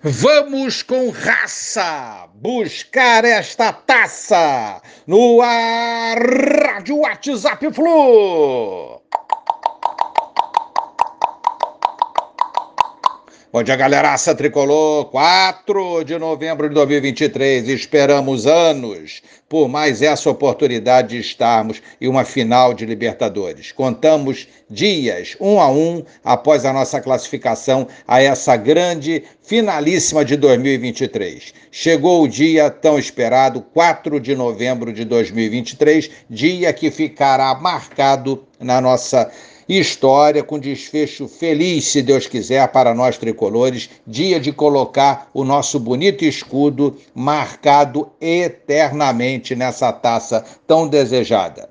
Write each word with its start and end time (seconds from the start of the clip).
Vamos 0.00 0.82
com 0.82 1.10
raça 1.10 2.28
buscar 2.34 3.24
esta 3.24 3.72
taça 3.72 4.80
no 5.06 5.42
ar 5.42 6.18
Rádio 6.18 6.98
WhatsApp 6.98 7.72
Flu. 7.72 9.01
Bom 13.52 13.62
dia, 13.62 13.76
galeraça 13.76 14.34
tricolor. 14.34 15.10
4 15.10 16.04
de 16.04 16.18
novembro 16.18 16.70
de 16.70 16.74
2023. 16.74 17.68
Esperamos 17.68 18.46
anos 18.46 19.20
por 19.46 19.68
mais 19.68 20.00
essa 20.00 20.30
oportunidade 20.30 21.08
de 21.08 21.18
estarmos 21.18 21.82
em 22.00 22.08
uma 22.08 22.24
final 22.24 22.72
de 22.72 22.86
Libertadores. 22.86 23.70
Contamos 23.70 24.48
dias, 24.70 25.36
um 25.38 25.60
a 25.60 25.70
um, 25.70 26.02
após 26.24 26.64
a 26.64 26.72
nossa 26.72 26.98
classificação 26.98 27.86
a 28.08 28.22
essa 28.22 28.56
grande 28.56 29.22
finalíssima 29.42 30.24
de 30.24 30.34
2023. 30.38 31.52
Chegou 31.70 32.22
o 32.22 32.28
dia 32.28 32.70
tão 32.70 32.98
esperado, 32.98 33.60
4 33.60 34.18
de 34.18 34.34
novembro 34.34 34.94
de 34.94 35.04
2023, 35.04 36.10
dia 36.30 36.72
que 36.72 36.90
ficará 36.90 37.54
marcado 37.54 38.44
na 38.58 38.80
nossa 38.80 39.30
história 39.68 40.42
com 40.42 40.58
desfecho 40.58 41.28
feliz, 41.28 41.86
se 41.88 42.02
Deus 42.02 42.26
quiser, 42.26 42.66
para 42.68 42.94
nós 42.94 43.18
tricolores, 43.18 43.90
dia 44.06 44.40
de 44.40 44.52
colocar 44.52 45.28
o 45.32 45.44
nosso 45.44 45.78
bonito 45.78 46.24
escudo 46.24 46.96
marcado 47.14 48.10
eternamente 48.20 49.54
nessa 49.54 49.92
taça 49.92 50.44
tão 50.66 50.88
desejada. 50.88 51.68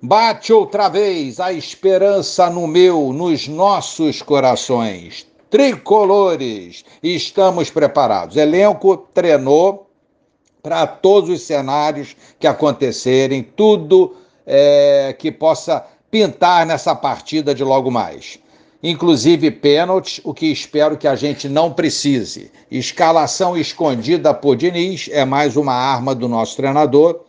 Bate 0.00 0.52
outra 0.52 0.88
vez 0.88 1.40
a 1.40 1.52
esperança 1.52 2.50
no 2.50 2.66
meu, 2.66 3.12
nos 3.12 3.48
nossos 3.48 4.22
corações. 4.22 5.26
Tricolores, 5.50 6.84
estamos 7.02 7.70
preparados. 7.70 8.36
Elenco 8.36 8.96
treinou 9.14 9.88
para 10.62 10.86
todos 10.86 11.30
os 11.30 11.42
cenários 11.42 12.16
que 12.38 12.46
acontecerem, 12.46 13.42
tudo 13.42 14.16
é, 14.44 15.14
que 15.18 15.32
possa 15.32 15.86
pintar 16.16 16.64
nessa 16.64 16.94
partida 16.94 17.54
de 17.54 17.62
logo 17.62 17.90
mais. 17.90 18.38
Inclusive 18.82 19.50
pênalti, 19.50 20.18
o 20.24 20.32
que 20.32 20.46
espero 20.46 20.96
que 20.96 21.06
a 21.06 21.14
gente 21.14 21.46
não 21.46 21.70
precise. 21.70 22.50
Escalação 22.70 23.54
escondida 23.54 24.32
por 24.32 24.56
Diniz 24.56 25.10
é 25.12 25.26
mais 25.26 25.58
uma 25.58 25.74
arma 25.74 26.14
do 26.14 26.26
nosso 26.26 26.56
treinador. 26.56 27.20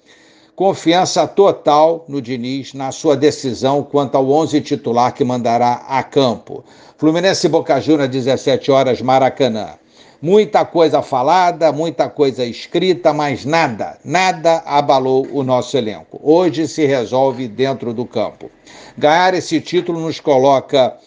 Confiança 0.56 1.28
total 1.28 2.06
no 2.08 2.22
Diniz 2.22 2.74
na 2.74 2.94
sua 2.94 3.18
decisão 3.18 3.84
quanto 3.84 4.16
ao 4.16 4.32
11 4.32 4.62
titular 4.62 5.14
que 5.14 5.26
mandará 5.26 5.84
a 5.86 6.02
campo. 6.02 6.64
Fluminense 6.98 7.46
e 7.46 7.50
Boca 7.50 7.82
Juniors, 7.82 8.10
17 8.10 8.72
horas, 8.72 9.02
Maracanã. 9.02 9.72
Muita 10.22 10.64
coisa 10.64 11.02
falada, 11.02 11.74
muita 11.74 12.10
coisa 12.10 12.46
escrita, 12.46 13.14
mas 13.14 13.44
nada, 13.44 14.00
nada 14.04 14.64
abalou 14.66 15.28
o 15.34 15.44
nosso 15.44 15.78
elenco. 15.78 16.17
Hoje 16.30 16.68
se 16.68 16.86
resolve 16.86 17.48
dentro 17.48 17.94
do 17.94 18.06
campo. 18.06 18.52
Ganhar 18.98 19.34
esse 19.34 19.62
título 19.62 20.02
nos 20.02 20.20
coloca 20.20 20.98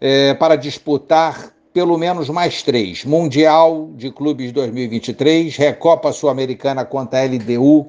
é, 0.00 0.32
para 0.32 0.56
disputar 0.56 1.52
pelo 1.74 1.98
menos 1.98 2.30
mais 2.30 2.62
três: 2.62 3.04
Mundial 3.04 3.90
de 3.96 4.10
Clubes 4.10 4.50
2023, 4.50 5.54
Recopa 5.58 6.10
Sul-Americana 6.10 6.86
contra 6.86 7.20
a 7.20 7.24
LDU, 7.26 7.86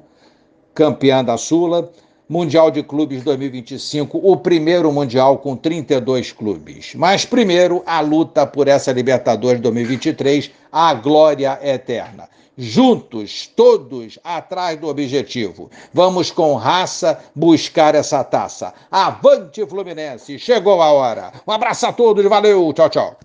campeã 0.74 1.24
da 1.24 1.38
Sula, 1.38 1.90
Mundial 2.28 2.70
de 2.70 2.82
Clubes 2.82 3.22
2025, 3.22 4.18
o 4.22 4.36
primeiro 4.38 4.90
Mundial 4.90 5.36
com 5.38 5.54
32 5.54 6.32
clubes. 6.32 6.94
Mas 6.94 7.26
primeiro, 7.26 7.82
a 7.84 8.00
luta 8.00 8.46
por 8.46 8.66
essa 8.66 8.92
Libertadores 8.92 9.60
2023, 9.60 10.50
a 10.72 10.94
glória 10.94 11.58
eterna. 11.62 12.28
Juntos, 12.56 13.48
todos 13.48 14.18
atrás 14.22 14.78
do 14.78 14.88
objetivo. 14.88 15.70
Vamos 15.92 16.30
com 16.30 16.54
raça 16.54 17.18
buscar 17.34 17.94
essa 17.94 18.22
taça. 18.24 18.72
Avante 18.90 19.66
Fluminense, 19.66 20.38
chegou 20.38 20.80
a 20.80 20.92
hora. 20.92 21.32
Um 21.46 21.52
abraço 21.52 21.86
a 21.86 21.92
todos, 21.92 22.24
valeu, 22.24 22.72
tchau, 22.72 22.88
tchau. 22.88 23.18